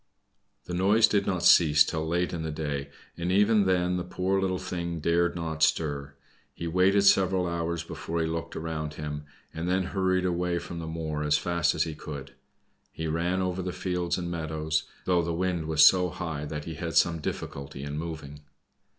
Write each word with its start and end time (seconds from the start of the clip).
The 0.65 0.73
noise 0.73 1.07
did 1.07 1.27
not 1.27 1.45
cease 1.45 1.83
till 1.83 2.07
late 2.07 2.33
in 2.33 2.41
the 2.41 2.49
day, 2.49 2.89
and 3.17 3.31
even 3.31 3.65
then 3.67 3.97
the 3.97 4.03
poor 4.03 4.41
little 4.41 4.57
thing 4.57 4.99
dared 4.99 5.35
not 5.35 5.61
stir. 5.61 6.15
He 6.55 6.65
waited 6.65 7.03
several 7.03 7.45
hours 7.45 7.83
before 7.83 8.19
he 8.19 8.25
looked 8.25 8.55
around 8.55 8.95
him, 8.95 9.25
and 9.53 9.69
then 9.69 9.83
hurried 9.83 10.25
away 10.25 10.57
from 10.57 10.79
the 10.79 10.87
moor 10.87 11.21
as 11.23 11.37
fast 11.37 11.75
as 11.75 11.83
he 11.83 11.93
could. 11.93 12.33
He 12.91 13.05
ran 13.05 13.43
over 13.43 13.71
fields 13.71 14.17
and 14.17 14.31
meadows, 14.31 14.85
though 15.05 15.21
the 15.21 15.35
wind 15.35 15.67
was 15.67 15.85
so 15.85 16.09
high 16.09 16.45
that 16.45 16.65
he 16.65 16.73
had 16.73 16.95
some 16.95 17.19
difficulty 17.19 17.83
in 17.83 17.95
moving. 17.95 18.39